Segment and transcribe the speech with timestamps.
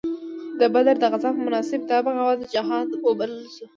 [0.59, 3.65] د بدر د غزا په مناسبت دا بغاوت جهاد وبلل شو.